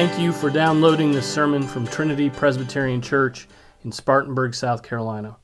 [0.00, 3.46] Thank you for downloading this sermon from Trinity Presbyterian Church
[3.84, 5.36] in Spartanburg, South Carolina.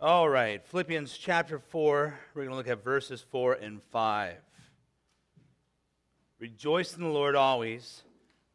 [0.00, 4.34] All right, Philippians chapter 4, we're going to look at verses 4 and 5.
[6.40, 8.02] Rejoice in the Lord always.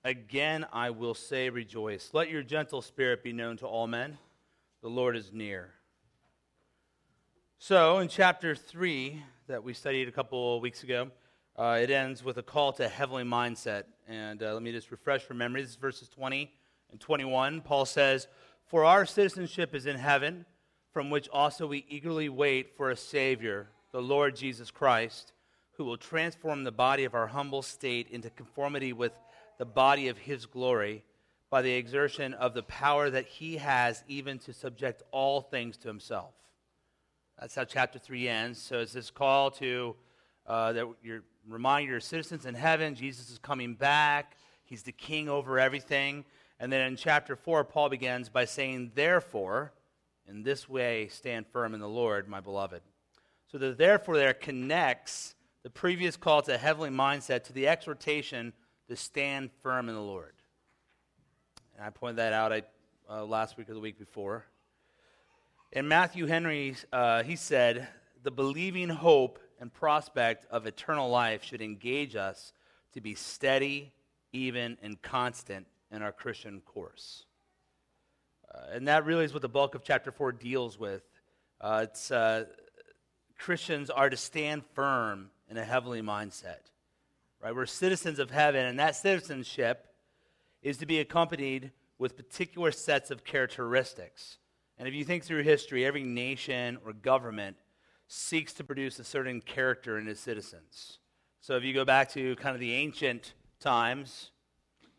[0.04, 2.10] Again, I will say rejoice.
[2.12, 4.18] Let your gentle spirit be known to all men.
[4.82, 5.70] The Lord is near.
[7.66, 11.12] So, in chapter 3 that we studied a couple weeks ago,
[11.56, 13.84] uh, it ends with a call to heavenly mindset.
[14.06, 15.62] And uh, let me just refresh your memory.
[15.62, 16.52] This is verses 20
[16.92, 17.62] and 21.
[17.62, 18.28] Paul says,
[18.66, 20.46] For our citizenship is in heaven,
[20.92, 25.32] from which also we eagerly wait for a Savior, the Lord Jesus Christ,
[25.78, 29.14] who will transform the body of our humble state into conformity with
[29.58, 31.06] the body of his glory
[31.50, 35.88] by the exertion of the power that he has even to subject all things to
[35.88, 36.34] himself.
[37.44, 38.58] That's how chapter 3 ends.
[38.58, 39.98] So it's this call to
[40.48, 42.96] uh, that you're remind you're citizens in heaven.
[42.96, 44.38] Jesus is coming back.
[44.64, 46.24] He's the king over everything.
[46.58, 49.74] And then in chapter 4, Paul begins by saying, Therefore,
[50.26, 52.82] in this way stand firm in the Lord, my beloved.
[53.52, 58.54] So the therefore there connects the previous call to a heavenly mindset to the exhortation
[58.88, 60.32] to stand firm in the Lord.
[61.76, 62.64] And I pointed that out I,
[63.10, 64.46] uh, last week or the week before.
[65.76, 67.88] And Matthew Henry, uh, he said,
[68.22, 72.54] the believing hope and prospect of eternal life should engage us
[72.94, 73.92] to be steady,
[74.32, 77.26] even, and constant in our Christian course.
[78.54, 81.02] Uh, and that really is what the bulk of chapter 4 deals with.
[81.60, 82.46] Uh, it's uh,
[83.40, 86.70] Christians are to stand firm in a heavenly mindset.
[87.42, 87.56] Right?
[87.56, 89.88] We're citizens of heaven, and that citizenship
[90.62, 94.38] is to be accompanied with particular sets of characteristics.
[94.78, 97.58] And if you think through history, every nation or government
[98.08, 101.00] seeks to produce a certain character in its citizens.
[101.42, 104.32] So if you go back to kind of the ancient times,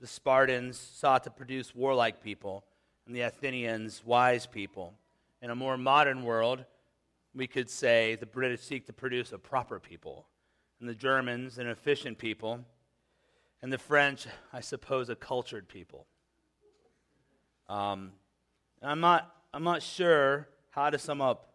[0.01, 2.65] the Spartans sought to produce warlike people,
[3.07, 4.95] and the Athenians wise people.
[5.43, 6.65] In a more modern world,
[7.35, 10.27] we could say the British seek to produce a proper people,
[10.81, 12.61] and the Germans an efficient people,
[13.63, 16.07] and the French, I suppose, a cultured people.
[17.69, 18.13] Um,
[18.83, 21.55] I'm not I'm not sure how to sum up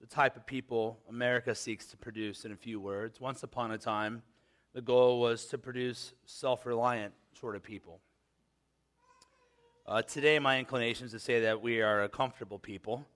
[0.00, 3.20] the type of people America seeks to produce in a few words.
[3.20, 4.22] Once upon a time,
[4.74, 8.00] the goal was to produce self reliant sort of people.
[9.86, 13.06] Uh, today, my inclination is to say that we are a comfortable people,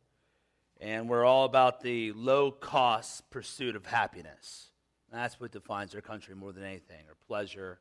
[0.81, 4.69] and we're all about the low cost pursuit of happiness.
[5.11, 7.81] that's what defines our country more than anything, or pleasure.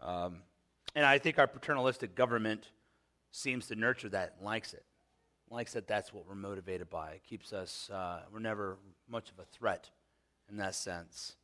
[0.00, 0.38] Um,
[0.94, 2.70] and I think our paternalistic government
[3.32, 4.86] seems to nurture that and likes it
[5.50, 7.12] likes that that's what we're motivated by.
[7.12, 8.76] It keeps us, uh, we're never
[9.08, 9.90] much of a threat
[10.50, 11.36] in that sense.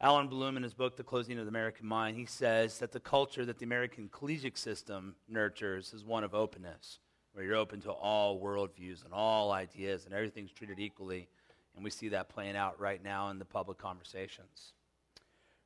[0.00, 3.00] Allan Bloom, in his book, The Closing of the American Mind, he says that the
[3.00, 6.98] culture that the American collegiate system nurtures is one of openness,
[7.32, 11.28] where you're open to all worldviews and all ideas, and everything's treated equally.
[11.76, 14.72] And we see that playing out right now in the public conversations.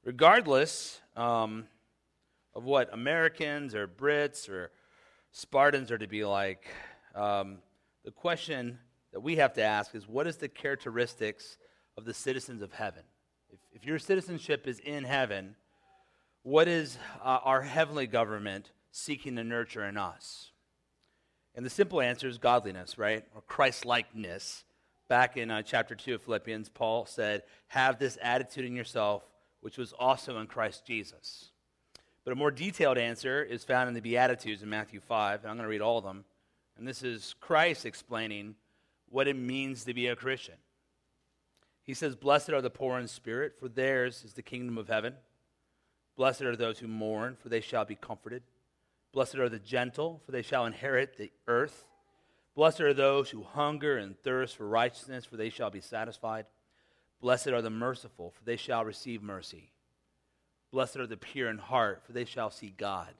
[0.04, 1.64] Regardless um,
[2.54, 4.70] of what Americans or Brits or
[5.32, 6.66] Spartans are to be like,
[7.14, 7.58] um,
[8.06, 8.78] the question
[9.12, 11.58] that we have to ask is what is the characteristics
[11.98, 13.02] of the citizens of heaven?
[13.50, 15.56] If, if your citizenship is in heaven,
[16.44, 20.52] what is uh, our heavenly government seeking to nurture in us?
[21.56, 23.24] And the simple answer is godliness, right?
[23.34, 24.62] Or Christ likeness.
[25.08, 29.24] Back in uh, chapter 2 of Philippians, Paul said, Have this attitude in yourself,
[29.62, 31.50] which was also in Christ Jesus.
[32.24, 35.56] But a more detailed answer is found in the Beatitudes in Matthew 5, and I'm
[35.56, 36.24] going to read all of them.
[36.78, 38.54] And this is Christ explaining
[39.08, 40.56] what it means to be a Christian.
[41.82, 45.14] He says, Blessed are the poor in spirit, for theirs is the kingdom of heaven.
[46.16, 48.42] Blessed are those who mourn, for they shall be comforted.
[49.12, 51.86] Blessed are the gentle, for they shall inherit the earth.
[52.54, 56.46] Blessed are those who hunger and thirst for righteousness, for they shall be satisfied.
[57.20, 59.70] Blessed are the merciful, for they shall receive mercy.
[60.70, 63.14] Blessed are the pure in heart, for they shall see God.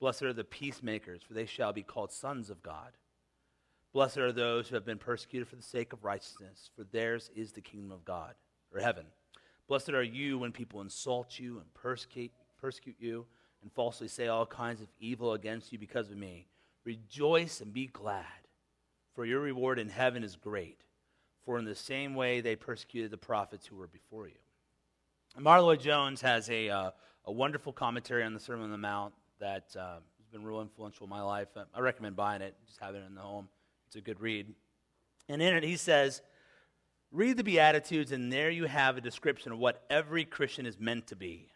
[0.00, 2.92] Blessed are the peacemakers, for they shall be called sons of God.
[3.92, 7.52] Blessed are those who have been persecuted for the sake of righteousness, for theirs is
[7.52, 8.34] the kingdom of God,
[8.72, 9.04] or heaven.
[9.68, 13.26] Blessed are you when people insult you and persecute, persecute you
[13.62, 16.46] and falsely say all kinds of evil against you because of me.
[16.84, 18.24] Rejoice and be glad,
[19.14, 20.78] for your reward in heaven is great.
[21.44, 24.34] For in the same way they persecuted the prophets who were before you.
[25.38, 26.90] Martyn Lloyd-Jones has a, uh,
[27.24, 31.04] a wonderful commentary on the Sermon on the Mount that uh, has been real influential
[31.04, 31.48] in my life.
[31.74, 33.48] I recommend buying it, just have it in the home.
[33.86, 34.54] It's a good read.
[35.28, 36.22] And in it, he says,
[37.12, 41.08] Read the Beatitudes, and there you have a description of what every Christian is meant
[41.08, 41.48] to be.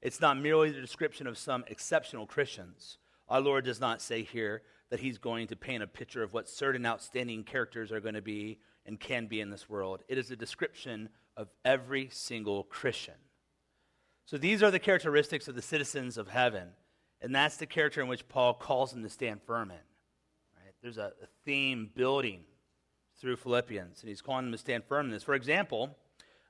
[0.00, 2.98] It's not merely the description of some exceptional Christians.
[3.28, 6.48] Our Lord does not say here that He's going to paint a picture of what
[6.48, 10.04] certain outstanding characters are going to be and can be in this world.
[10.08, 13.14] It is a description of every single Christian.
[14.26, 16.68] So these are the characteristics of the citizens of heaven,
[17.20, 19.76] and that's the character in which Paul calls them to stand firm in.
[19.76, 20.74] Right?
[20.82, 21.12] There's a,
[21.44, 22.40] theme building
[23.20, 25.22] through Philippians, and he's calling them to stand firm in this.
[25.22, 25.96] For example,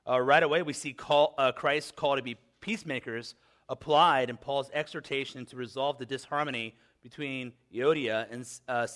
[0.09, 3.35] uh, right away we see call, uh, Christ's call to be peacemakers
[3.69, 6.73] applied in Paul's exhortation to resolve the disharmony
[7.03, 8.87] between Euodia and uh.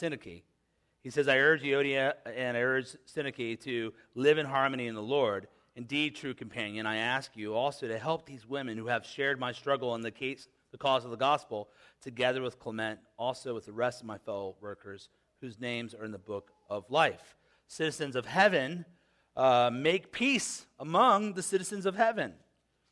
[1.04, 5.02] He says, I urge Euodia and I urge Syntyche to live in harmony in the
[5.02, 5.48] Lord.
[5.76, 9.52] Indeed, true companion, I ask you also to help these women who have shared my
[9.52, 11.70] struggle in the, case, the cause of the gospel,
[12.02, 15.10] together with Clement, also with the rest of my fellow workers
[15.42, 17.36] whose names are in the book of life
[17.68, 18.84] citizens of heaven,
[19.38, 22.34] uh, make peace among the citizens of heaven.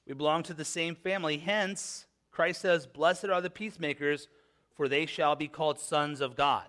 [0.08, 1.38] We belong to the same family.
[1.38, 4.30] Hence, Christ says, Blessed are the peacemakers,
[4.76, 6.64] for they shall be called sons of God.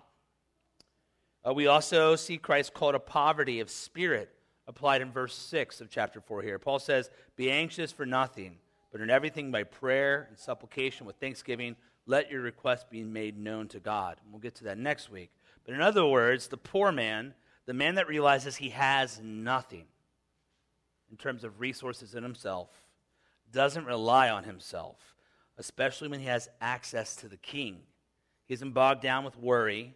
[1.47, 4.29] Uh, we also see Christ called a poverty of spirit
[4.67, 6.59] applied in verse 6 of chapter 4 here.
[6.59, 8.57] Paul says, Be anxious for nothing,
[8.91, 13.67] but in everything by prayer and supplication with thanksgiving, let your requests be made known
[13.69, 14.17] to God.
[14.23, 15.31] And we'll get to that next week.
[15.65, 17.33] But in other words, the poor man
[17.65, 19.85] the man that realizes he has nothing
[21.09, 22.69] in terms of resources in himself
[23.51, 24.97] doesn't rely on himself,
[25.57, 27.81] especially when he has access to the king.
[28.47, 29.95] He isn't bogged down with worry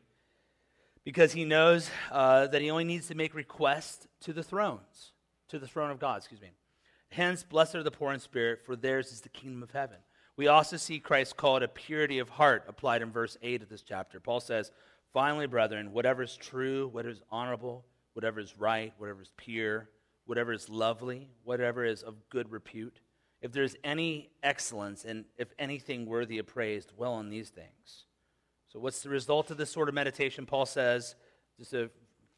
[1.03, 5.11] because he knows uh, that he only needs to make requests to the thrones,
[5.49, 6.51] to the throne of God, excuse me.
[7.15, 9.99] Hence, blessed are the poor in spirit, for theirs is the kingdom of heaven.
[10.35, 13.83] We also see Christ called a purity of heart applied in verse 8 of this
[13.83, 14.19] chapter.
[14.19, 14.69] Paul says,
[15.13, 17.85] Finally, brethren, whatever is true, whatever is honorable,
[18.15, 19.87] whatever is right, whatever is pure,
[20.25, 22.99] whatever is lovely, whatever is of good repute,
[23.41, 28.03] if there's any excellence and if anything worthy of praise, dwell on these things.
[28.67, 30.45] So, what's the result of this sort of meditation?
[30.45, 31.15] Paul says,
[31.57, 31.89] just a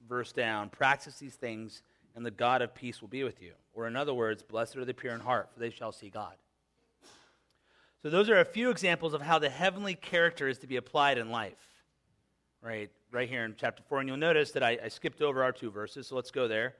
[0.08, 1.82] verse down, practice these things,
[2.18, 3.54] and the God of peace will be with you.
[3.74, 6.34] Or, in other words, blessed are the pure in heart, for they shall see God.
[8.02, 11.18] So, those are a few examples of how the heavenly character is to be applied
[11.18, 11.60] in life
[12.62, 14.00] right, right here in chapter 4.
[14.00, 16.76] And you'll notice that I, I skipped over our two verses, so let's go there.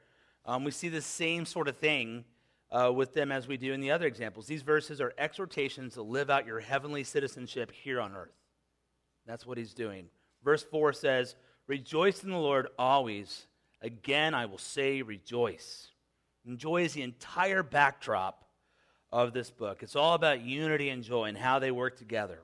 [0.46, 2.26] Um, we see the same sort of thing
[2.72, 4.48] uh, with them as we do in the other examples.
[4.48, 8.34] These verses are exhortations to live out your heavenly citizenship here on earth.
[9.26, 10.08] That's what he's doing.
[10.44, 11.36] Verse 4 says,
[11.68, 13.47] Rejoice in the Lord always.
[13.82, 15.88] Again, I will say, rejoice.
[16.56, 18.46] Joy is the entire backdrop
[19.12, 19.84] of this book.
[19.84, 22.40] It's all about unity and joy and how they work together.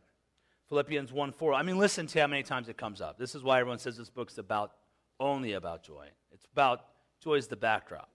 [0.69, 1.53] Philippians 1 4.
[1.53, 3.17] I mean, listen to how many times it comes up.
[3.17, 4.73] This is why everyone says this book's about
[5.19, 6.07] only about joy.
[6.31, 6.85] It's about
[7.21, 8.09] joy is the backdrop,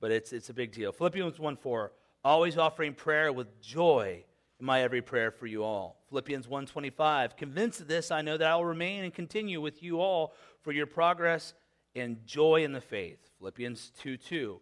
[0.00, 0.92] but it's, it's a big deal.
[0.92, 1.92] Philippians 1 4.
[2.24, 4.24] Always offering prayer with joy
[4.58, 6.00] in my every prayer for you all.
[6.08, 10.00] Philippians 1:25 Convinced of this I know that I will remain and continue with you
[10.00, 11.54] all for your progress
[12.00, 13.18] and joy in the faith.
[13.38, 14.60] Philippians 2:2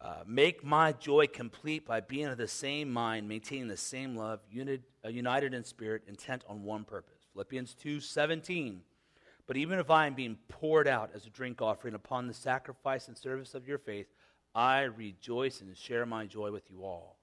[0.00, 4.40] uh, make my joy complete by being of the same mind, maintaining the same love,
[4.50, 7.28] unit, uh, united in spirit, intent on one purpose.
[7.32, 8.82] Philippians 2:17.
[9.46, 13.06] But even if I am being poured out as a drink offering upon the sacrifice
[13.08, 14.08] and service of your faith,
[14.54, 17.18] I rejoice and share my joy with you all.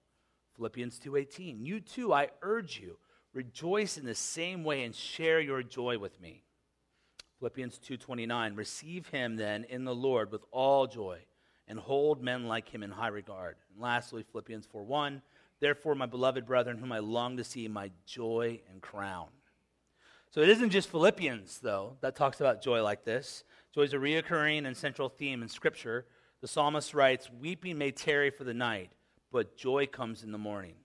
[0.56, 1.66] Philippians 2:18.
[1.66, 2.98] You too, I urge you,
[3.34, 6.44] rejoice in the same way and share your joy with me.
[7.44, 8.56] Philippians 2:29.
[8.56, 11.26] Receive him then in the Lord with all joy
[11.68, 13.58] and hold men like him in high regard.
[13.70, 15.22] And lastly, Philippians 4 1.
[15.60, 19.28] Therefore, my beloved brethren, whom I long to see, my joy and crown.
[20.30, 23.44] So it isn't just Philippians, though, that talks about joy like this.
[23.76, 26.06] Joy is a reoccurring and central theme in Scripture.
[26.40, 28.94] The psalmist writes, Weeping may tarry for the night,
[29.34, 30.76] but joy comes in the morning.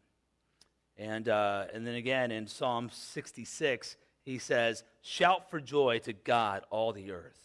[0.96, 3.96] And, uh, and then again in Psalm 66,
[4.28, 7.38] he says, Shout for joy to God, all the earth.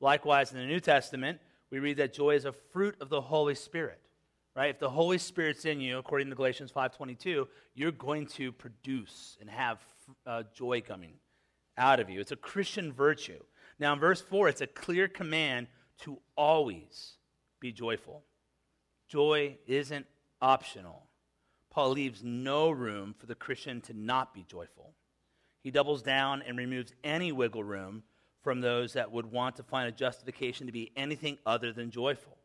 [0.00, 1.38] Likewise, in the New Testament,
[1.70, 4.00] we read that joy is a fruit of the Holy Spirit.
[4.56, 4.70] Right?
[4.70, 9.48] If the Holy Spirit's in you, according to Galatians 5:22, you're going to produce and
[9.48, 9.78] have
[10.26, 11.12] uh, joy coming
[11.78, 12.18] out of you.
[12.18, 13.40] It's a Christian virtue.
[13.78, 15.68] Now, in verse 4, it's a clear command
[15.98, 17.18] to always
[17.60, 18.24] be joyful.
[19.06, 20.06] Joy isn't
[20.42, 21.04] optional.
[21.70, 24.94] Paul leaves no room for the Christian to not be joyful.
[25.66, 28.04] He doubles down and removes any wiggle room
[28.44, 32.36] from those that would want to find a justification to be anything other than joyful.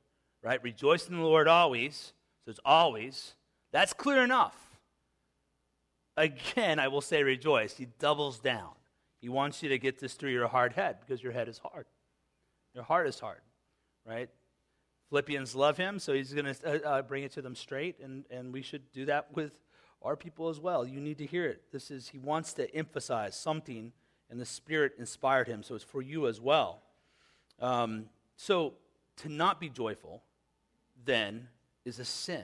[0.42, 0.60] Right?
[0.64, 2.14] Rejoice in the Lord always.
[2.44, 3.36] So it's always.
[3.72, 4.56] That's clear enough.
[6.18, 7.78] Again, I will say rejoice.
[7.78, 8.72] He doubles down.
[9.22, 11.86] He wants you to get this through your hard head because your head is hard.
[12.74, 13.42] Your heart is hard,
[14.04, 14.32] right?
[15.10, 18.26] Philippians love him, so he's going to uh, uh, bring it to them straight, and,
[18.32, 19.52] and we should do that with
[20.02, 20.86] our people as well.
[20.86, 21.64] You need to hear it.
[21.72, 23.92] This is, he wants to emphasize something,
[24.30, 26.82] and the Spirit inspired him, so it's for you as well.
[27.60, 28.06] Um,
[28.36, 28.74] so
[29.18, 30.24] to not be joyful,
[31.06, 31.48] then,
[31.86, 32.44] is a sin.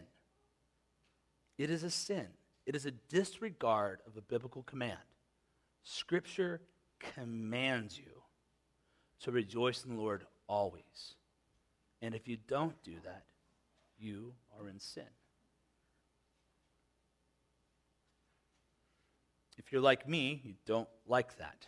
[1.58, 2.28] It is a sin.
[2.66, 5.00] It is a disregard of a biblical command.
[5.84, 6.62] Scripture
[7.00, 8.22] commands you
[9.22, 11.16] to rejoice in the Lord always.
[12.02, 13.24] And if you don't do that,
[13.98, 15.04] you are in sin.
[19.68, 21.68] If you're like me, you don't like that.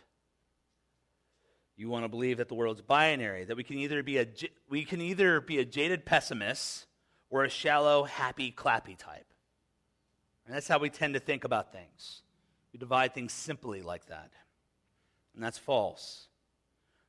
[1.76, 4.26] You want to believe that the world's binary, that we can either be a,
[4.70, 6.86] we can either be a jaded pessimist
[7.28, 9.26] or a shallow, happy, clappy type.
[10.46, 12.22] And that's how we tend to think about things.
[12.72, 14.30] We divide things simply like that.
[15.34, 16.28] And that's false.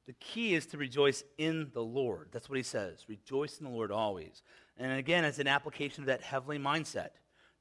[0.08, 2.30] The key is to rejoice in the Lord.
[2.34, 3.06] That's what he says.
[3.08, 4.44] Rejoice in the Lord always.
[4.78, 7.12] And again, it's an application of that heavenly mindset.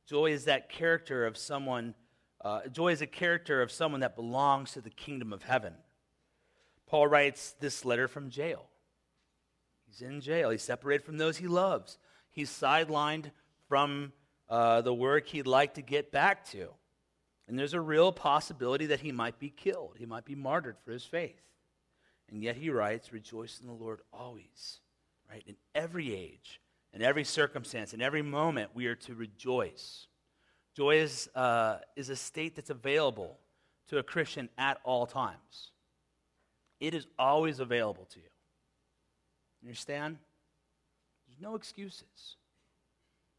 [0.04, 1.94] Joy is that character of someone,
[2.42, 5.74] uh, joy is a character of someone that belongs to the kingdom of heaven.
[6.86, 8.66] Paul writes this letter from jail.
[9.86, 10.50] He's in jail.
[10.50, 11.98] He's separated from those he loves.
[12.30, 13.30] He's sidelined
[13.68, 14.12] from
[14.48, 16.70] uh, the work he'd like to get back to.
[17.46, 19.96] And there's a real possibility that he might be killed.
[19.98, 21.42] He might be martyred for his faith.
[22.30, 24.78] And yet he writes, Rejoice in the Lord always,
[25.28, 25.42] right?
[25.46, 26.60] In every age,
[26.92, 30.06] in every circumstance, in every moment, we are to rejoice.
[30.80, 33.36] Joy is, uh, is a state that's available
[33.90, 35.72] to a Christian at all times.
[36.80, 38.30] It is always available to you.
[39.62, 40.16] Understand?
[41.28, 42.36] There's no excuses.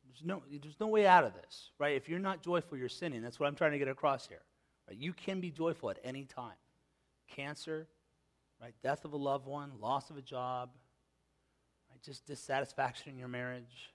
[0.05, 1.95] There's no, there's no way out of this, right?
[1.95, 3.23] If you're not joyful, you're sinning.
[3.23, 4.43] That's what I'm trying to get across here.
[4.87, 4.99] Right?
[4.99, 6.53] You can be joyful at any time.
[7.27, 7.87] Cancer,
[8.61, 8.75] right?
[8.83, 10.69] Death of a loved one, loss of a job,
[11.89, 12.03] right?
[12.03, 13.90] Just dissatisfaction in your marriage,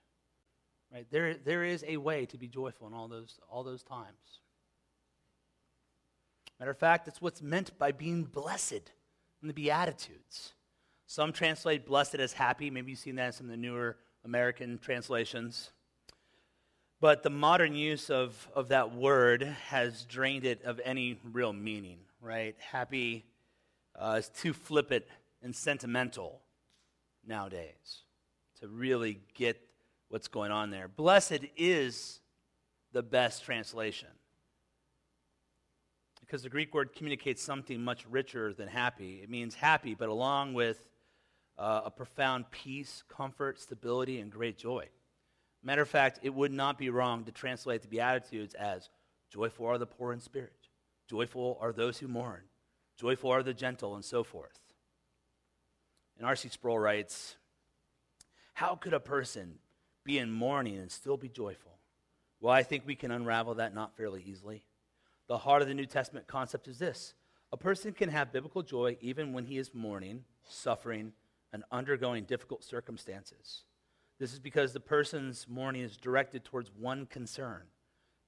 [0.91, 1.05] right?
[1.09, 4.41] There, there is a way to be joyful in all those, all those times.
[6.59, 8.91] Matter of fact, that's what's meant by being blessed
[9.41, 10.53] in the Beatitudes.
[11.05, 12.69] Some translate blessed as happy.
[12.69, 15.71] Maybe you've seen that in some of the newer American translations.
[16.99, 21.99] But the modern use of, of that word has drained it of any real meaning,
[22.21, 22.55] right?
[22.59, 23.25] Happy
[23.95, 25.05] uh, is too flippant
[25.43, 26.41] and sentimental
[27.25, 28.01] nowadays
[28.59, 29.61] to really get
[30.09, 30.87] what's going on there.
[30.87, 32.19] Blessed is
[32.91, 34.09] the best translation
[36.27, 39.21] because the Greek word communicates something much richer than happy.
[39.23, 40.83] It means happy, but along with
[41.57, 44.89] uh, a profound peace, comfort, stability, and great joy.
[45.63, 48.89] Matter of fact, it would not be wrong to translate the Beatitudes as
[49.31, 50.67] joyful are the poor in spirit,
[51.09, 52.41] joyful are those who mourn,
[52.97, 54.59] joyful are the gentle, and so forth.
[56.17, 56.49] And R.C.
[56.49, 57.37] Sproul writes
[58.53, 59.59] How could a person
[60.07, 61.73] be in mourning and still be joyful?
[62.39, 64.63] Well, I think we can unravel that not fairly easily.
[65.27, 67.13] The heart of the New Testament concept is this
[67.51, 71.13] a person can have biblical joy even when he is mourning, suffering,
[71.53, 73.63] and undergoing difficult circumstances.
[74.19, 77.63] This is because the person's mourning is directed towards one concern.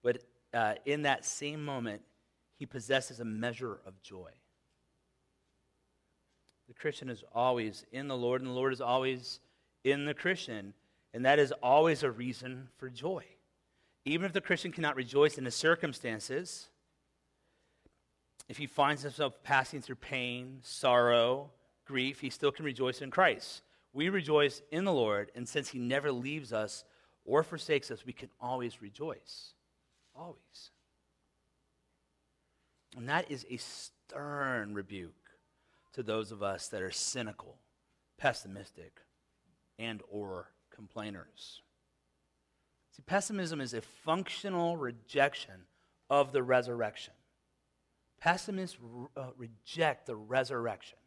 [0.03, 2.01] But uh, in that same moment,
[2.55, 4.31] he possesses a measure of joy.
[6.67, 9.39] The Christian is always in the Lord, and the Lord is always
[9.83, 10.73] in the Christian.
[11.13, 13.23] And that is always a reason for joy.
[14.05, 16.69] Even if the Christian cannot rejoice in his circumstances,
[18.47, 21.51] if he finds himself passing through pain, sorrow,
[21.85, 23.63] grief, he still can rejoice in Christ.
[23.93, 26.83] We rejoice in the Lord, and since He never leaves us
[27.25, 29.53] or forsakes us, we can always rejoice.
[30.15, 30.71] Always.
[32.95, 35.13] And that is a stern rebuke
[35.93, 37.57] to those of us that are cynical,
[38.17, 39.01] pessimistic,
[39.77, 41.61] and or complainers.
[42.95, 45.65] See, pessimism is a functional rejection
[46.09, 47.13] of the resurrection.
[48.19, 48.77] Pessimists
[49.17, 50.97] uh, reject the resurrection.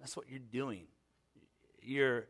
[0.00, 0.86] That's what you're doing
[1.82, 2.26] you're,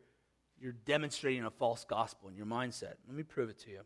[0.61, 2.95] you're demonstrating a false gospel in your mindset.
[3.07, 3.81] Let me prove it to you.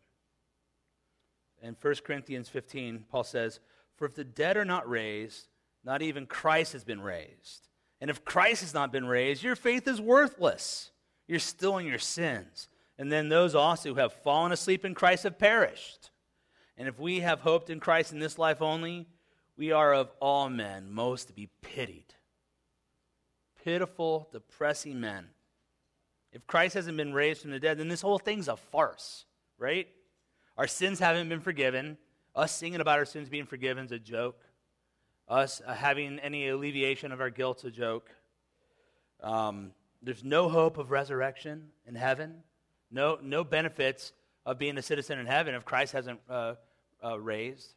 [1.61, 3.59] In 1 Corinthians 15, Paul says,
[3.95, 5.47] For if the dead are not raised,
[5.83, 7.67] not even Christ has been raised.
[7.99, 10.91] And if Christ has not been raised, your faith is worthless.
[11.27, 12.69] You're still in your sins.
[12.97, 16.09] And then those also who have fallen asleep in Christ have perished.
[16.77, 19.07] And if we have hoped in Christ in this life only,
[19.57, 22.13] we are of all men most to be pitied.
[23.63, 25.27] Pitiful, depressing men.
[26.31, 29.25] If Christ hasn't been raised from the dead, then this whole thing's a farce,
[29.57, 29.87] right?
[30.57, 31.97] Our sins haven't been forgiven.
[32.35, 34.39] Us singing about our sins being forgiven is a joke.
[35.27, 38.09] Us uh, having any alleviation of our guilt's a joke.
[39.21, 42.43] Um, there's no hope of resurrection in heaven,
[42.91, 44.13] no, no benefits
[44.45, 46.55] of being a citizen in heaven if Christ hasn't uh,
[47.03, 47.73] uh, raised.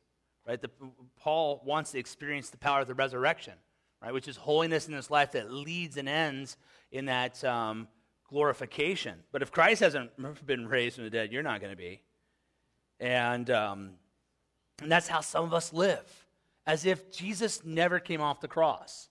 [0.47, 0.61] Right?
[0.61, 0.71] The,
[1.19, 3.55] Paul wants to experience the power of the resurrection,
[4.03, 4.13] right?
[4.13, 6.57] Which is holiness in this life that leads and ends
[6.91, 7.89] in that um,
[8.29, 9.19] glorification.
[9.33, 10.11] But if Christ hasn't
[10.47, 12.03] been raised from the dead, you're not going to be.
[12.99, 13.91] And, um,
[14.81, 16.27] and that's how some of us live,
[16.67, 19.09] as if Jesus never came off the cross.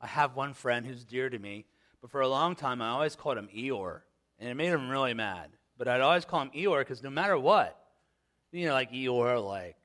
[0.00, 1.66] I have one friend who's dear to me,
[2.00, 4.00] but for a long time I always called him Eeyore,
[4.38, 5.50] and it made him really mad.
[5.76, 7.78] But I'd always call him Eeyore because no matter what,
[8.52, 9.76] you know, like Eeyore, like,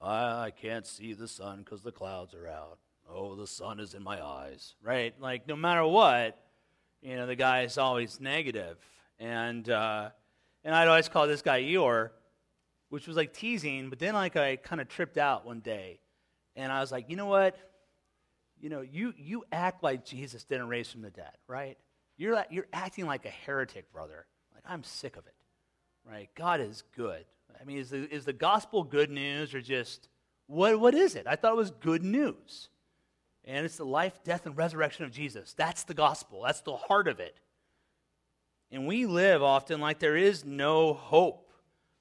[0.00, 2.78] I can't see the sun because the clouds are out.
[3.10, 5.14] Oh, the sun is in my eyes, right?
[5.18, 6.38] Like, no matter what,
[7.00, 8.76] you know, the guy is always negative.
[9.18, 10.10] And, uh,
[10.64, 12.10] and I'd always call this guy Eeyore,
[12.90, 16.00] which was like teasing, but then like I kind of tripped out one day.
[16.56, 17.56] And I was like, you know what?
[18.60, 21.78] You know, you, you act like Jesus didn't raise from the dead, right?
[22.16, 24.26] You're, you're acting like a heretic, brother.
[24.54, 25.34] Like, I'm sick of it,
[26.04, 26.28] right?
[26.34, 27.24] God is good.
[27.60, 30.08] I mean, is the, is the gospel good news or just,
[30.46, 31.26] what, what is it?
[31.26, 32.68] I thought it was good news.
[33.44, 35.54] And it's the life, death, and resurrection of Jesus.
[35.54, 37.36] That's the gospel, that's the heart of it.
[38.70, 41.50] And we live often like there is no hope,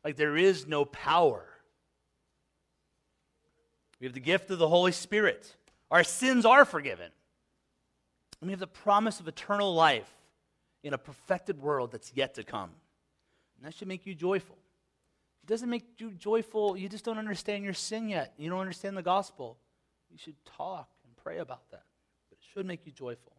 [0.04, 1.46] like there is no power.
[4.00, 5.56] We have the gift of the Holy Spirit.
[5.90, 7.12] Our sins are forgiven.
[8.42, 10.12] And we have the promise of eternal life
[10.84, 12.72] in a perfected world that's yet to come.
[13.58, 14.58] And that should make you joyful.
[15.44, 18.34] It doesn't make you joyful, you just don't understand your sin yet.
[18.38, 19.58] You don't understand the gospel.
[20.12, 21.84] You should talk and pray about that.
[22.30, 23.34] But it should make you joyful.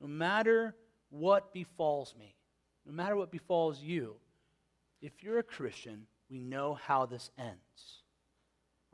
[0.00, 0.74] No matter
[1.10, 2.34] what befalls me,
[2.84, 4.16] no matter what befalls you,
[5.00, 8.02] if you're a Christian, we know how this ends.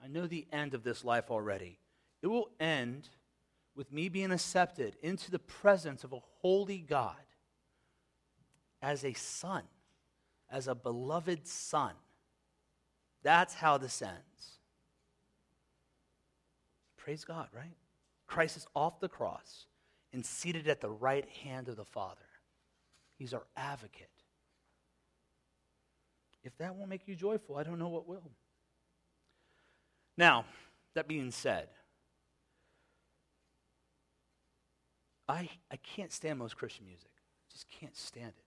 [0.02, 1.79] I know the end of this life already.
[2.22, 3.08] It will end
[3.74, 7.14] with me being accepted into the presence of a holy God
[8.82, 9.62] as a son,
[10.50, 11.92] as a beloved son.
[13.22, 14.58] That's how this ends.
[16.96, 17.76] Praise God, right?
[18.26, 19.66] Christ is off the cross
[20.12, 22.20] and seated at the right hand of the Father.
[23.16, 24.08] He's our advocate.
[26.42, 28.30] If that won't make you joyful, I don't know what will.
[30.16, 30.44] Now,
[30.94, 31.68] that being said,
[35.30, 37.10] I, I can't stand most Christian music.
[37.52, 38.44] Just can't stand it.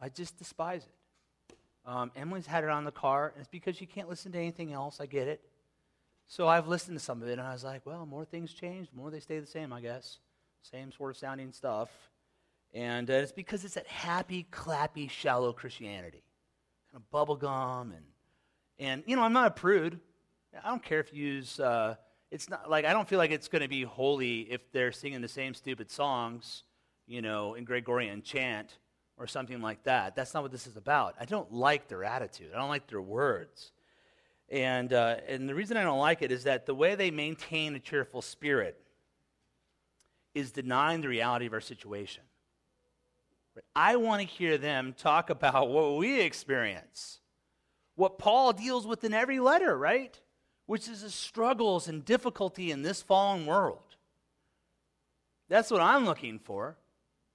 [0.00, 1.56] I just despise it.
[1.86, 4.72] Um, Emily's had it on the car, and it's because she can't listen to anything
[4.72, 5.00] else.
[5.00, 5.40] I get it.
[6.26, 8.88] So I've listened to some of it, and I was like, well, more things change,
[8.92, 10.18] more they stay the same, I guess.
[10.62, 11.88] Same sort of sounding stuff.
[12.74, 16.24] And uh, it's because it's that happy, clappy, shallow Christianity.
[16.90, 18.04] Kind of bubblegum and,
[18.78, 20.00] and, you know, I'm not a prude.
[20.62, 21.94] I don't care if you use, uh,
[22.30, 25.20] it's not, like, I don't feel like it's going to be holy if they're singing
[25.20, 26.64] the same stupid songs,
[27.06, 28.78] you know, in Gregorian chant
[29.16, 30.16] or something like that.
[30.16, 31.14] That's not what this is about.
[31.20, 32.50] I don't like their attitude.
[32.54, 33.72] I don't like their words.
[34.48, 37.74] And, uh, and the reason I don't like it is that the way they maintain
[37.74, 38.80] a cheerful spirit
[40.34, 42.22] is denying the reality of our situation.
[43.74, 47.20] I want to hear them talk about what we experience,
[47.94, 50.20] what Paul deals with in every letter, right?
[50.66, 53.96] Which is the struggles and difficulty in this fallen world.
[55.48, 56.76] That's what I'm looking for.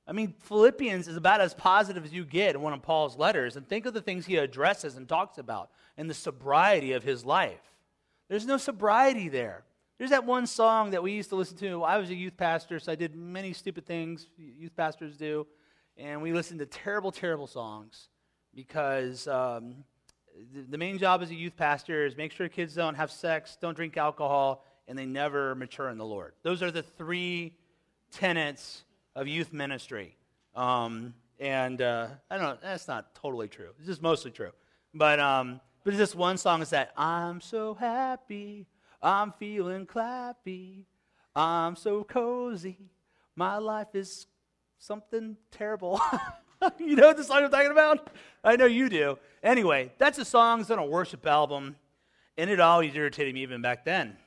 [0.06, 3.56] I mean, Philippians is about as positive as you get in one of Paul's letters.
[3.56, 7.24] And think of the things he addresses and talks about and the sobriety of his
[7.24, 7.62] life.
[8.28, 9.64] There's no sobriety there.
[9.98, 11.84] There's that one song that we used to listen to.
[11.84, 15.46] I was a youth pastor, so I did many stupid things youth pastors do.
[15.96, 18.10] And we listened to terrible, terrible songs
[18.56, 19.84] because um,
[20.70, 23.76] the, main job as a youth pastor is make sure kids don't have sex, don't
[23.76, 26.34] drink alcohol, and they never mature in the Lord.
[26.44, 27.54] Those are the three
[28.12, 28.84] tenets
[29.16, 30.16] of youth ministry.
[30.56, 33.70] Um, and uh, I don't know, that's not totally true.
[33.80, 34.52] It's just mostly true.
[34.94, 38.68] But, um, but this one song is that I'm so happy,
[39.02, 40.86] I'm feeling clappy,
[41.36, 42.78] I'm so cozy,
[43.36, 44.28] my life is
[44.78, 46.00] something terrible.
[46.80, 48.10] you know the song I'm talking about?
[48.44, 49.18] I know you do.
[49.44, 51.76] Anyway, that's a song that's on a worship album,
[52.38, 54.18] and it always irritated me even back then.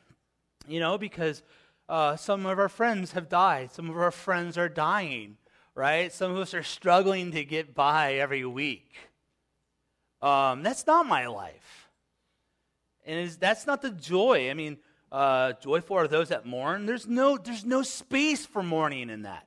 [0.67, 1.43] You know, because
[1.89, 3.73] uh, some of our friends have died.
[3.73, 5.37] Some of our friends are dying,
[5.75, 6.13] right?
[6.13, 8.95] Some of us are struggling to get by every week.
[10.23, 11.89] Um, that's not my life.
[13.05, 14.49] And that's not the joy.
[14.51, 14.79] I mean,
[15.13, 16.87] uh, joyful are those that mourn.
[16.87, 19.47] There's no, there's no space for mourning in that.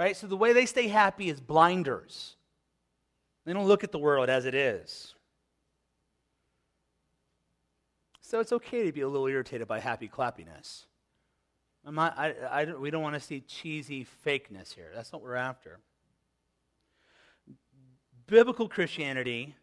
[0.00, 0.16] Right?
[0.16, 2.36] So the way they stay happy is blinders.
[3.44, 5.14] They don't look at the world as it is.
[8.22, 10.84] So it's okay to be a little irritated by happy clappiness.
[11.84, 14.90] Not, I, I, we don't want to see cheesy fakeness here.
[14.94, 15.80] That's not what we're after.
[18.26, 19.54] Biblical Christianity,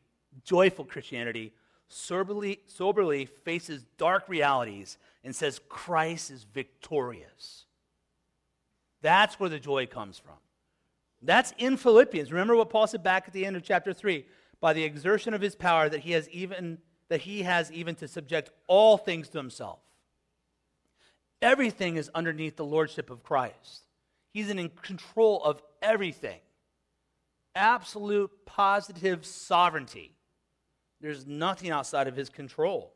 [0.44, 1.52] joyful Christianity,
[1.90, 7.66] soberly, soberly faces dark realities and says Christ is victorious.
[9.08, 10.36] That's where the joy comes from.
[11.22, 12.30] That's in Philippians.
[12.30, 14.26] Remember what Paul said back at the end of chapter 3
[14.60, 18.08] by the exertion of his power that he has even that he has even to
[18.10, 19.80] subject all things to himself.
[21.42, 23.86] Everything is underneath the lordship of Christ.
[24.34, 26.42] He's in control of everything.
[27.56, 30.18] Absolute positive sovereignty.
[31.00, 32.92] There's nothing outside of his control.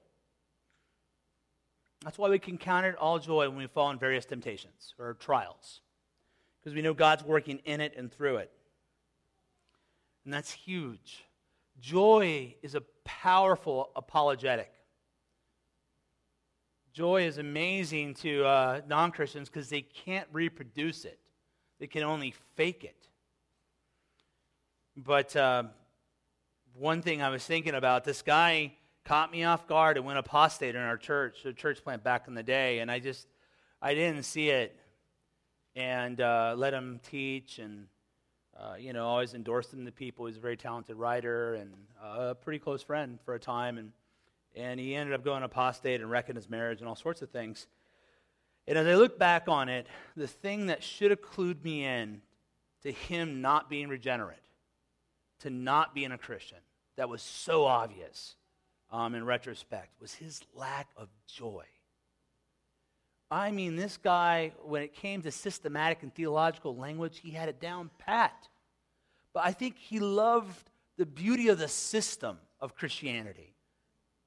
[2.04, 5.14] That's why we can count it all joy when we fall in various temptations or
[5.14, 5.80] trials,
[6.62, 8.52] because we know God's working in it and through it.
[10.26, 11.26] And that's huge.
[11.80, 14.72] Joy is a powerful apologetic.
[16.94, 21.20] Joy is amazing to uh, non Christians because they can't reproduce it,
[21.80, 23.08] they can only fake it.
[24.98, 25.64] But uh,
[26.78, 28.74] one thing I was thinking about this guy
[29.06, 32.36] caught me off guard and went apostate in our church, a church plant back in
[32.36, 33.26] the day, and I just
[33.82, 34.78] I didn't see it
[35.76, 37.88] and uh, let him teach and
[38.60, 40.26] uh, you know always endorsed him to people.
[40.26, 43.92] He's a very talented writer and uh, a pretty close friend for a time and
[44.56, 47.68] and he ended up going apostate and wrecking his marriage and all sorts of things.
[48.68, 52.22] And as I look back on it, the thing that should have clued me in
[52.84, 54.38] to him not being regenerate,
[55.40, 56.58] to not being a Christian,
[56.98, 58.36] that was so obvious
[58.92, 61.64] um, in retrospect, was his lack of joy.
[63.32, 67.62] I mean, this guy, when it came to systematic and theological language, he had it
[67.62, 68.50] down pat.
[69.34, 73.52] But I think he loved the beauty of the system of Christianity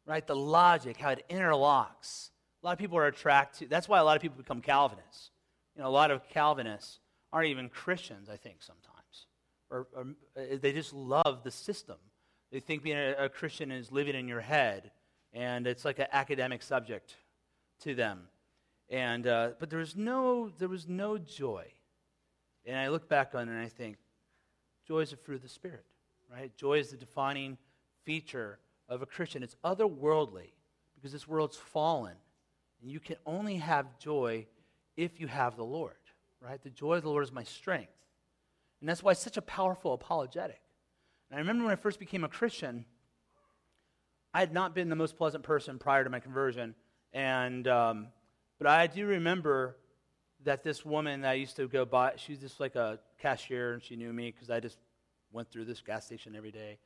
[0.06, 0.26] right?
[0.26, 2.30] The logic, how it interlocks.
[2.62, 5.30] A lot of people are attracted to, that's why a lot of people become Calvinists.
[5.76, 7.00] You know, a lot of Calvinists
[7.32, 9.26] aren't even Christians, I think, sometimes.
[9.70, 11.96] Or, or uh, they just love the system.
[12.52, 14.92] They think being a, a Christian is living in your head,
[15.32, 17.16] and it's like an academic subject
[17.80, 18.28] to them.
[18.90, 21.66] And, uh, but there was, no, there was no joy.
[22.66, 23.96] And I look back on it and I think,
[24.86, 25.84] joy is a fruit of the Spirit,
[26.30, 26.54] right?
[26.56, 27.58] Joy is the defining
[28.04, 29.42] feature of a Christian.
[29.42, 30.52] It's otherworldly
[30.94, 32.16] because this world's fallen.
[32.82, 34.46] And you can only have joy
[34.96, 35.96] if you have the Lord,
[36.40, 36.62] right?
[36.62, 37.92] The joy of the Lord is my strength.
[38.80, 40.60] And that's why it's such a powerful apologetic.
[41.30, 42.84] And I remember when I first became a Christian,
[44.34, 46.74] I had not been the most pleasant person prior to my conversion.
[47.12, 48.08] And, um,
[48.58, 49.76] but I do remember
[50.44, 53.72] that this woman that I used to go by, she was just like a cashier,
[53.72, 54.78] and she knew me because I just
[55.32, 56.78] went through this gas station every day.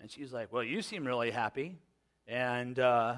[0.00, 1.78] And she's like, Well, you seem really happy.
[2.26, 3.16] And, uh,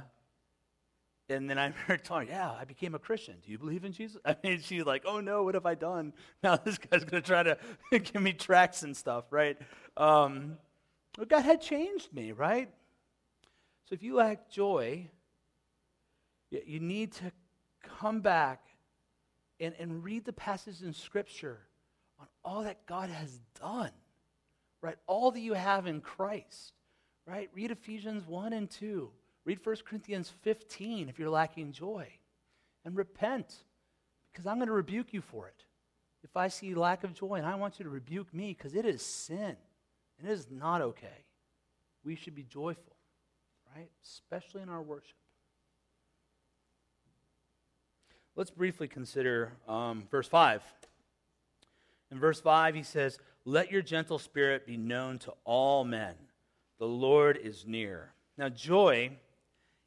[1.28, 3.36] and then I heard telling her, Yeah, I became a Christian.
[3.44, 4.20] Do you believe in Jesus?
[4.24, 6.12] I mean, she's like, Oh no, what have I done?
[6.42, 7.58] Now this guy's going to try to
[7.90, 9.58] give me tracks and stuff, right?
[9.96, 10.58] Um,
[11.16, 12.70] but God had changed me, right?
[13.86, 15.08] So if you lack joy,
[16.50, 17.32] you need to
[18.01, 18.64] come back
[19.61, 21.59] and, and read the passages in Scripture
[22.20, 23.90] on all that God has done
[24.87, 24.96] right?
[25.09, 26.72] All that you have in Christ,
[27.27, 27.51] right?
[27.55, 29.11] Read Ephesians 1 and 2.
[29.44, 32.09] Read 1 Corinthians 15 if you're lacking joy.
[32.85, 33.53] And repent,
[34.31, 35.64] because I'm going to rebuke you for it.
[36.22, 38.85] If I see lack of joy, and I want you to rebuke me, because it
[38.85, 39.57] is sin,
[40.18, 41.25] and it is not okay.
[42.05, 42.96] We should be joyful,
[43.75, 43.90] right?
[44.05, 45.16] Especially in our worship.
[48.37, 50.62] Let's briefly consider um, verse 5.
[52.11, 56.14] In verse 5, he says, let your gentle spirit be known to all men.
[56.79, 58.12] The Lord is near.
[58.37, 59.12] Now, joy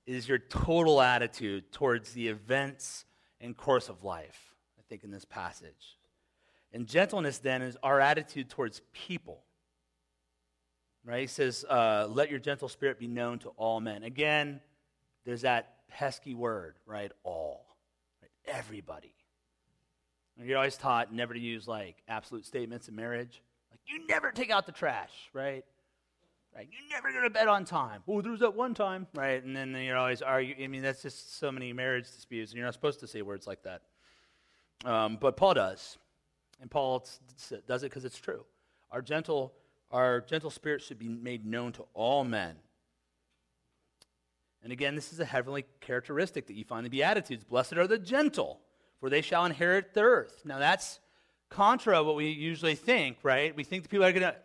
[0.08, 3.06] is your total attitude towards the events
[3.40, 6.00] and course of life, I think, in this passage.
[6.74, 9.44] And gentleness, then, is our attitude towards people.
[11.06, 11.22] Right?
[11.22, 14.04] He says, uh, let your gentle spirit be known to all men.
[14.04, 14.60] Again,
[15.24, 17.12] there's that pesky word, right?
[17.24, 17.68] All.
[18.47, 19.13] Everybody.
[20.41, 23.41] You're always taught never to use like absolute statements in marriage.
[23.71, 25.65] Like, you never take out the trash, right?
[26.56, 26.67] Right?
[26.71, 28.02] You never go to bed on time.
[28.08, 29.43] Oh, there's that one time, right?
[29.43, 30.63] And then you're always arguing.
[30.63, 33.45] I mean, that's just so many marriage disputes, and you're not supposed to say words
[33.45, 33.82] like that.
[34.86, 35.97] Um, but Paul does,
[36.62, 37.06] and Paul
[37.67, 38.45] does it because it's true.
[38.91, 39.54] Our gentle,
[39.91, 42.56] our gentle spirit should be made known to all men.
[44.63, 47.43] And again, this is a heavenly characteristic that you find in the Beatitudes.
[47.43, 48.60] Blessed are the gentle,
[49.00, 50.41] for they shall inherit the earth.
[50.45, 51.00] Now, that's
[51.50, 53.56] contra what we usually think, right?
[53.56, 54.36] We think the people are going to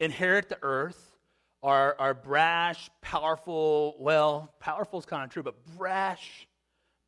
[0.00, 1.12] inherit the earth
[1.62, 6.46] are, are brash, powerful, well, powerful is kind of true, but brash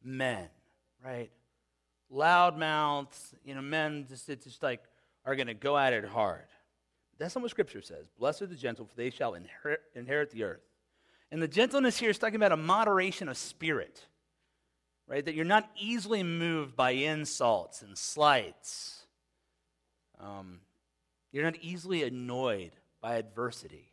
[0.02, 0.48] men,
[1.04, 1.30] right?
[2.10, 4.82] loud mouths, you know, men just, just like
[5.24, 6.46] are going to go at it hard.
[7.18, 8.06] That's not what Scripture says.
[8.18, 10.60] Blessed are the gentle, for they shall inherit, inherit the earth.
[11.30, 14.06] And the gentleness here is talking about a moderation of spirit,
[15.08, 15.24] right?
[15.24, 19.06] That you're not easily moved by insults and slights.
[20.20, 20.60] Um,
[21.32, 23.92] you're not easily annoyed by adversity.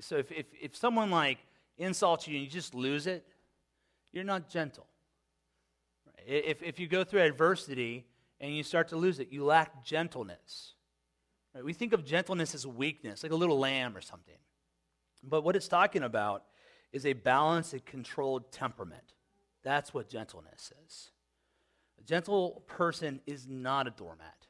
[0.00, 1.38] So if, if, if someone like
[1.78, 3.24] insults you and you just lose it,
[4.12, 4.86] you're not gentle.
[6.26, 8.04] If, if you go through adversity
[8.40, 10.74] and you start to lose it, you lack gentleness.
[11.54, 11.64] Right?
[11.64, 14.34] We think of gentleness as weakness, like a little lamb or something.
[15.22, 16.44] But what it's talking about
[16.92, 19.14] is a balanced and controlled temperament.
[19.62, 21.10] That's what gentleness is.
[22.00, 24.46] A gentle person is not a doormat.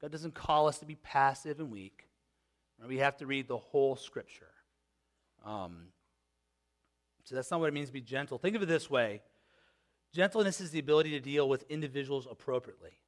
[0.00, 2.08] God doesn't call us to be passive and weak.
[2.86, 4.50] We have to read the whole scripture.
[5.44, 5.86] Um,
[7.24, 8.38] so that's not what it means to be gentle.
[8.38, 9.22] Think of it this way
[10.12, 12.98] gentleness is the ability to deal with individuals appropriately.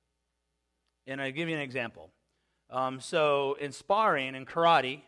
[1.06, 2.10] And I'll give you an example.
[2.70, 5.02] Um, so in sparring and karate,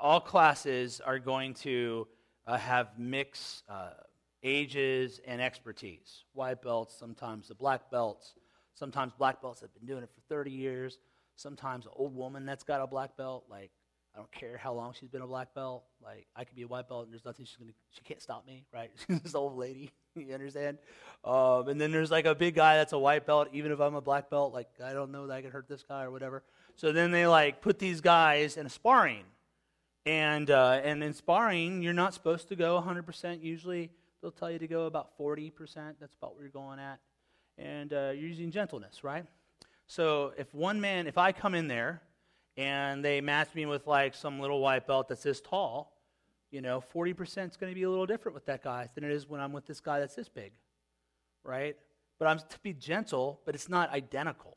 [0.00, 2.06] all classes are going to
[2.46, 3.90] uh, have mixed uh,
[4.42, 6.24] ages and expertise.
[6.32, 8.34] White belts, sometimes the black belts,
[8.74, 10.98] sometimes black belts have been doing it for 30 years,
[11.36, 13.70] sometimes an old woman that's got a black belt, like
[14.14, 15.84] I don't care how long she's been a black belt.
[16.02, 17.72] Like I could be a white belt, and there's nothing she's gonna.
[17.90, 18.90] She can't stop me, right?
[19.06, 19.90] She's this old lady.
[20.14, 20.78] you understand?
[21.24, 23.48] Um, and then there's like a big guy that's a white belt.
[23.52, 25.82] Even if I'm a black belt, like I don't know that I can hurt this
[25.82, 26.42] guy or whatever.
[26.76, 29.24] So then they like put these guys in a sparring,
[30.04, 33.42] and uh, and in sparring, you're not supposed to go 100%.
[33.42, 35.52] Usually, they'll tell you to go about 40%.
[36.00, 36.98] That's about where you're going at,
[37.58, 39.24] and uh, you're using gentleness, right?
[39.86, 42.02] So if one man, if I come in there
[42.56, 45.92] and they match me with like some little white belt that's this tall,
[46.50, 49.10] you know, 40% is going to be a little different with that guy than it
[49.10, 50.52] is when I'm with this guy that's this big,
[51.44, 51.76] right?
[52.18, 54.56] But I'm to be gentle, but it's not identical,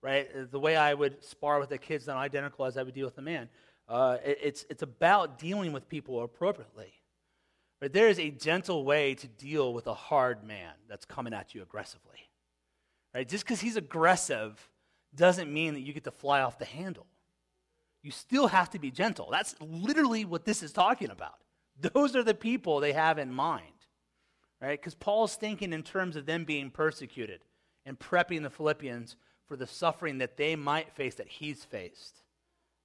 [0.00, 0.28] right?
[0.50, 3.18] The way I would spar with a kid's not identical as I would deal with
[3.18, 3.48] a man.
[3.92, 6.94] Uh, it, it's, it's about dealing with people appropriately.
[7.78, 11.54] But there is a gentle way to deal with a hard man that's coming at
[11.54, 12.30] you aggressively.
[13.14, 13.28] Right?
[13.28, 14.70] Just because he's aggressive
[15.14, 17.06] doesn't mean that you get to fly off the handle.
[18.02, 19.28] You still have to be gentle.
[19.30, 21.34] That's literally what this is talking about.
[21.78, 23.66] Those are the people they have in mind,
[24.60, 24.80] right?
[24.80, 27.40] Because Paul's thinking in terms of them being persecuted
[27.84, 32.21] and prepping the Philippians for the suffering that they might face that he's faced.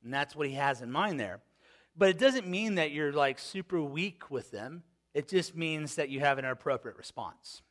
[0.03, 1.39] And that's what he has in mind there.
[1.97, 4.83] But it doesn't mean that you're like super weak with them.
[5.13, 7.62] It just means that you have an appropriate response.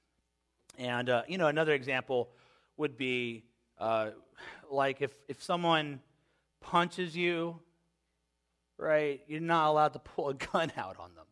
[0.78, 2.30] And, uh, you know, another example
[2.76, 3.44] would be
[3.78, 4.10] uh,
[4.70, 6.00] like if, if someone
[6.60, 7.60] punches you,
[8.76, 11.24] right, you're not allowed to pull a gun out on them,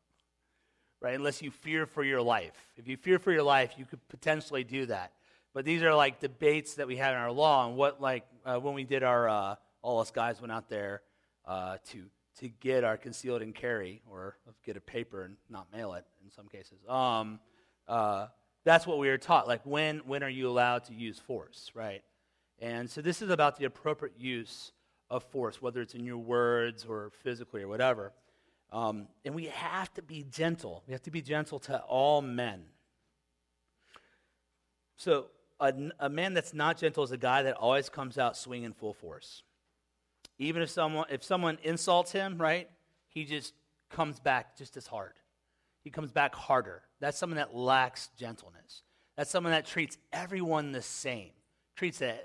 [1.03, 2.55] right, unless you fear for your life.
[2.77, 5.13] If you fear for your life, you could potentially do that.
[5.53, 8.59] But these are like debates that we have in our law, and what, like, uh,
[8.59, 11.03] when we did our, uh, all us guys went out there
[11.45, 12.05] uh, to,
[12.41, 16.31] to get our concealed and carry, or get a paper and not mail it in
[16.31, 16.79] some cases.
[16.89, 17.39] Um,
[17.87, 18.29] uh,
[18.65, 19.47] that's what we were taught.
[19.47, 22.03] Like, when, when are you allowed to use force, right?
[22.59, 24.73] And so this is about the appropriate use
[25.11, 28.13] of force, whether it's in your words or physically or whatever.
[28.73, 30.83] Um, and we have to be gentle.
[30.87, 32.65] We have to be gentle to all men.
[34.97, 35.27] So
[35.61, 38.95] a, a man that's not gentle is a guy that always comes out swinging full
[38.95, 39.43] force.
[40.39, 42.69] Even if someone if someone insults him, right,
[43.09, 43.55] he just
[43.91, 45.13] comes back just as hard.
[45.83, 46.83] He comes back harder.
[47.01, 48.83] That's someone that lacks gentleness.
[49.17, 51.31] That's someone that treats everyone the same.
[51.77, 52.17] Treats an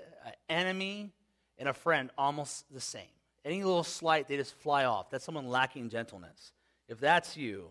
[0.48, 1.12] enemy
[1.58, 3.02] and a friend almost the same.
[3.44, 5.10] Any little slight, they just fly off.
[5.10, 6.52] That's someone lacking gentleness.
[6.88, 7.70] If that's you,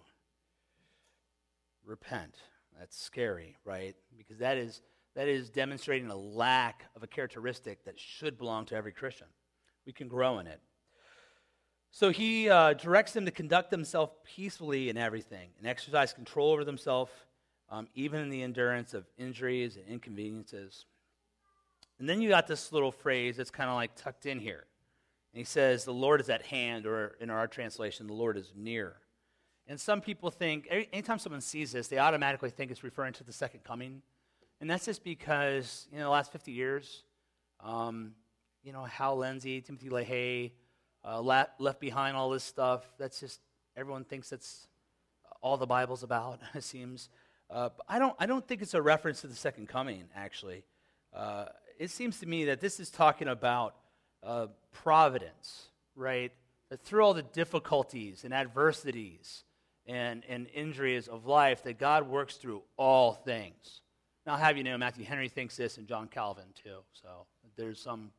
[1.86, 2.36] repent.
[2.78, 3.96] That's scary, right?
[4.18, 4.82] Because that is,
[5.16, 9.28] that is demonstrating a lack of a characteristic that should belong to every Christian.
[9.86, 10.60] We can grow in it.
[11.92, 16.64] So he uh, directs them to conduct themselves peacefully in everything and exercise control over
[16.64, 17.12] themselves,
[17.70, 20.86] um, even in the endurance of injuries and inconveniences.
[22.00, 24.66] And then you got this little phrase that's kind of like tucked in here.
[25.34, 28.54] And he says, The Lord is at hand, or in our translation, the Lord is
[28.56, 28.98] near.
[29.68, 33.34] And some people think, anytime someone sees this, they automatically think it's referring to the
[33.34, 34.02] second coming.
[34.62, 37.04] And that's just because, you know, the last 50 years,
[37.64, 38.14] um,
[38.64, 40.52] you know, Hal Lindsey, Timothy LaHaye,
[41.04, 42.84] uh, left behind all this stuff.
[42.98, 43.40] That's just,
[43.76, 44.68] everyone thinks that's
[45.42, 47.10] all the Bible's about, it seems.
[47.50, 50.64] Uh, I, don't, I don't think it's a reference to the second coming, actually.
[51.14, 51.46] Uh,
[51.80, 53.76] it seems to me that this is talking about
[54.22, 56.32] uh, providence, right?
[56.70, 59.44] That through all the difficulties and adversities
[59.88, 63.82] and, and injuries of life, that God works through all things.
[64.26, 66.80] Now, I'll have you know, Matthew Henry thinks this, and John Calvin too.
[66.94, 68.12] So there's some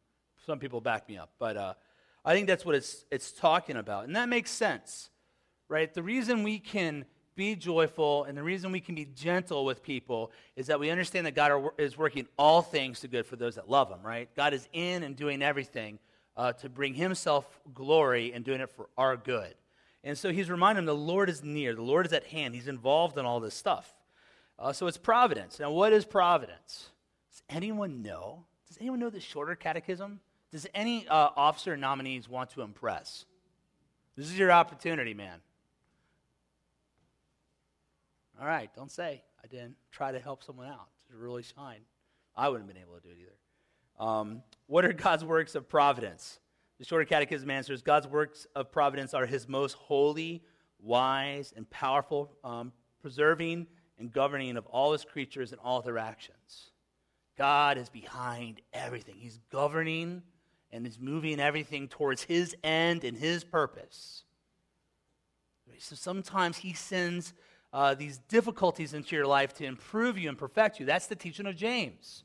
[0.47, 1.75] some people back me up, but uh,
[2.25, 5.11] I think that's what it's it's talking about, and that makes sense,
[5.69, 5.93] right?
[5.93, 7.05] The reason we can
[7.41, 11.27] be joyful and the reason we can be gentle with people is that we understand
[11.27, 14.29] that God are, is working all things to good for those that love Him, right?
[14.37, 15.99] God is in and doing everything
[16.37, 19.55] uh, to bring Himself glory and doing it for our good.
[20.05, 22.69] And so He's reminding them the Lord is near, the Lord is at hand, He's
[22.69, 23.91] involved in all this stuff.
[24.59, 25.59] Uh, so it's providence.
[25.59, 26.91] Now, what is providence?
[27.31, 28.45] Does anyone know?
[28.69, 30.21] Does anyone know the shorter catechism?
[30.53, 33.25] Does any uh, officer nominees want to impress?
[34.17, 35.39] This is your opportunity, man.
[38.41, 41.81] All right, don't say I didn't try to help someone out to really shine.
[42.37, 44.05] I wouldn't have been able to do it either.
[44.05, 46.41] Um, what are God's works of providence?
[46.79, 50.43] The Shorter Catechism answers God's works of providence are his most holy,
[50.81, 53.67] wise, and powerful, um, preserving
[53.99, 56.71] and governing of all his creatures and all their actions.
[57.37, 59.17] God is behind everything.
[59.19, 60.23] He's governing
[60.73, 64.25] and is moving everything towards his end and his purpose.
[65.79, 67.33] So sometimes he sends
[67.73, 70.87] uh, these difficulties into your life to improve you and perfect you.
[70.87, 72.25] That's the teaching of James.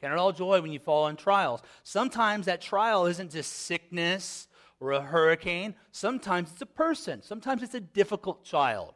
[0.00, 1.62] Count it all joy when you fall in trials.
[1.82, 4.48] Sometimes that trial isn't just sickness
[4.80, 5.74] or a hurricane.
[5.90, 7.22] Sometimes it's a person.
[7.22, 8.94] Sometimes it's a difficult child.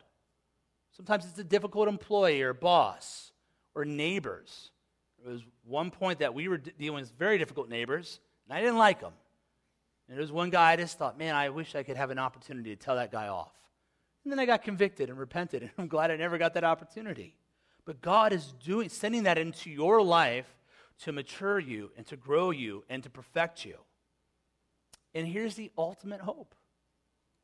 [0.93, 3.33] Sometimes it's a difficult employee or boss
[3.75, 4.71] or neighbors.
[5.23, 8.79] There was one point that we were dealing with very difficult neighbors, and I didn't
[8.79, 9.13] like them.
[10.09, 12.19] And there was one guy I just thought, man, I wish I could have an
[12.19, 13.53] opportunity to tell that guy off.
[14.25, 17.37] And then I got convicted and repented, and I'm glad I never got that opportunity.
[17.85, 20.53] But God is doing, sending that into your life
[21.03, 23.77] to mature you and to grow you and to perfect you.
[25.15, 26.57] And here's the ultimate hope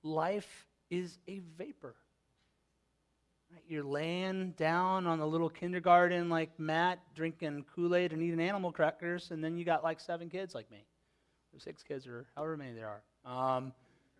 [0.02, 1.94] life is a vapor.
[3.68, 8.72] You're laying down on a little kindergarten like mat, drinking Kool Aid and eating animal
[8.72, 10.84] crackers, and then you got like seven kids like me,
[11.56, 13.56] or six kids, or however many there are.
[13.56, 13.72] Um,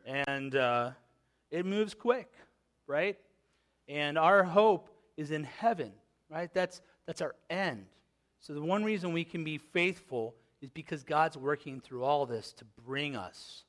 [0.07, 0.91] and uh,
[1.51, 2.33] it moves quick
[2.87, 3.19] right?
[3.89, 5.93] And our hope is in heaven,
[6.31, 6.53] right?
[6.53, 7.87] That's, that's our end.
[8.41, 12.53] So the one reason we can be faithful is because God's working through all this
[12.55, 13.65] to bring us,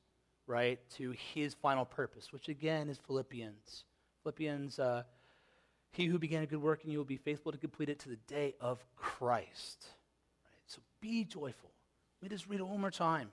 [0.46, 3.86] right, to his final purpose, which again is Philippians.
[4.24, 5.04] Philippians, uh,
[5.92, 8.10] he who began a good work in you will be faithful to complete it to
[8.10, 9.88] the day of Christ.
[10.44, 10.62] Right?
[10.68, 11.72] So be joyful.
[12.22, 13.30] Let me just read it one more time.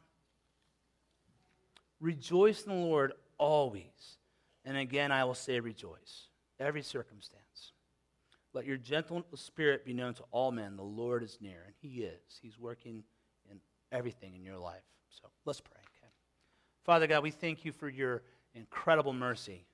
[2.05, 4.19] Rejoice in the Lord always.
[4.67, 6.29] And again, I will say, rejoice.
[6.61, 7.73] Every circumstance.
[8.53, 10.77] Let your gentle spirit be known to all men.
[10.77, 12.21] The Lord is near, and He is.
[12.43, 13.05] He's working
[13.51, 13.59] in
[13.91, 14.83] everything in your life.
[15.09, 16.13] So let's pray, okay?
[16.85, 18.23] Father God, we thank you for your
[18.55, 19.65] incredible mercy.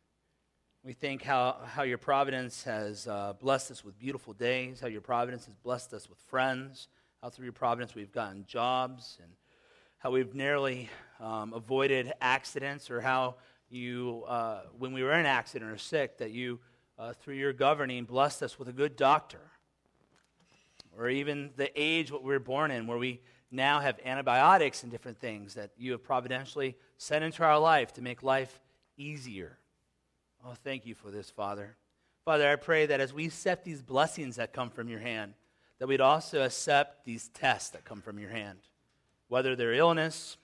[0.84, 5.00] We thank how, how your providence has uh, blessed us with beautiful days, how your
[5.00, 6.86] providence has blessed us with friends,
[7.20, 9.32] how through your providence we've gotten jobs, and
[9.98, 10.88] how we've narrowly
[11.20, 13.36] um, avoided accidents, or how
[13.68, 16.58] you, uh, when we were in an accident or sick, that you,
[16.98, 19.40] uh, through your governing, blessed us with a good doctor.
[20.96, 24.92] Or even the age what we were born in, where we now have antibiotics and
[24.92, 28.60] different things that you have providentially sent into our life to make life
[28.96, 29.58] easier.
[30.44, 31.76] Oh, thank you for this, Father.
[32.24, 35.34] Father, I pray that as we accept these blessings that come from your hand,
[35.78, 38.58] that we'd also accept these tests that come from your hand,
[39.28, 40.36] whether they're illness,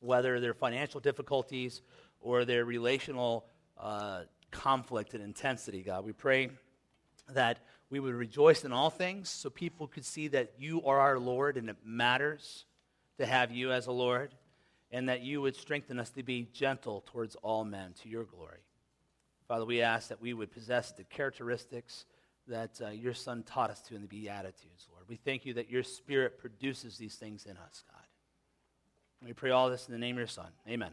[0.00, 1.82] whether they're financial difficulties,
[2.20, 3.46] or their relational
[3.78, 6.04] uh, conflict and intensity, God.
[6.04, 6.50] We pray
[7.30, 7.58] that
[7.90, 11.56] we would rejoice in all things so people could see that you are our Lord
[11.56, 12.64] and it matters
[13.18, 14.34] to have you as a Lord,
[14.90, 18.60] and that you would strengthen us to be gentle towards all men to your glory.
[19.48, 22.04] Father, we ask that we would possess the characteristics
[22.46, 25.04] that uh, your Son taught us to in the Beatitudes, Lord.
[25.08, 27.97] We thank you that your Spirit produces these things in us, God.
[29.24, 30.48] We pray all this in the name of your Son.
[30.68, 30.92] Amen.